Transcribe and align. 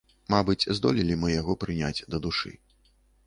Мабыць, 0.33 0.69
здолелі 0.77 1.17
мы 1.25 1.29
яго 1.41 1.57
прыняць 1.63 2.05
да 2.13 2.17
душы. 2.27 2.55